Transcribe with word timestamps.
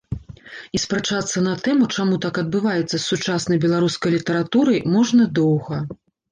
І 0.77 0.79
спрачацца 0.83 1.43
на 1.47 1.53
тэму, 1.67 1.89
чаму 1.97 2.15
так 2.25 2.41
адбываецца 2.43 2.93
з 2.97 3.03
сучаснай 3.11 3.63
беларускай 3.69 4.09
літаратурай, 4.19 4.85
можна 4.99 5.33
доўга. 5.41 5.77